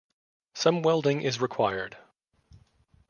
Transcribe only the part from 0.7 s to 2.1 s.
welding is required.